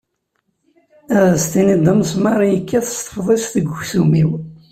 [1.17, 4.31] Ad as-tinid d amesmar i yekkat s tefḍist deg uksum-iw.